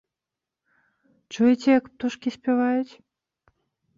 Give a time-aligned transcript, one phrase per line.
[1.35, 2.93] Чуеце, як птушкі спяваюць?